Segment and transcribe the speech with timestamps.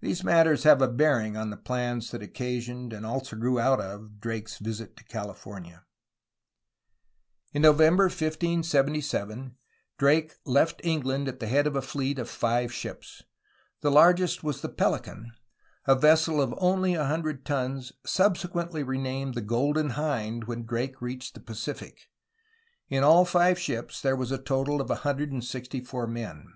[0.00, 4.18] These matters have a bearing on the plans that occasioned, and also grew out of,
[4.18, 5.82] Drake's visit to Cali fornia.
[7.52, 9.56] In November 1577
[9.98, 13.22] Drake left England at the head of a fleet of five ships.
[13.82, 15.30] The largest was the Pelican,
[15.86, 21.34] a vessel of only a hundred tons, subsequently renamed the Golden Hind when Drake reached
[21.34, 22.08] the Pacific.
[22.88, 26.46] In all five ships there was a total of 164 men.